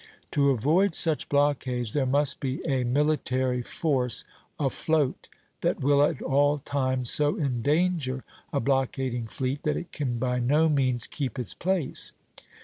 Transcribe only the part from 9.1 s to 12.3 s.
fleet that it can by no means keep its place.